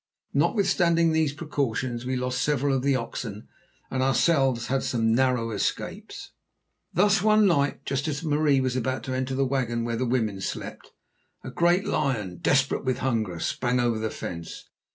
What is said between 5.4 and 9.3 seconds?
escapes. Thus, one night, just as Marie was about to